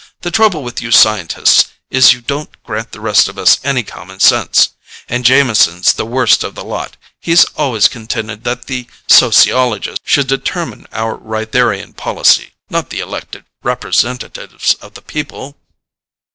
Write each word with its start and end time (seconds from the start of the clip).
The 0.21 0.31
trouble 0.31 0.63
with 0.63 0.81
you 0.81 0.89
scientists 0.89 1.65
is 1.91 2.11
you 2.11 2.21
don't 2.21 2.49
grant 2.63 2.91
the 2.91 2.99
rest 2.99 3.27
of 3.29 3.37
us 3.37 3.59
any 3.63 3.83
common 3.83 4.19
sense. 4.19 4.69
And 5.07 5.23
Jameson's 5.23 5.93
the 5.93 6.07
worst 6.07 6.43
of 6.43 6.55
the 6.55 6.63
lot. 6.63 6.97
He's 7.19 7.43
always 7.55 7.87
contended 7.87 8.43
that 8.43 8.65
the 8.65 8.87
sociologists 9.07 9.99
should 10.03 10.25
determine 10.25 10.87
our 10.91 11.15
Rytharian 11.15 11.93
policy, 11.95 12.53
not 12.67 12.89
the 12.89 12.99
elected 12.99 13.45
representatives 13.61 14.73
of 14.81 14.95
the 14.95 15.03
people." 15.03 15.55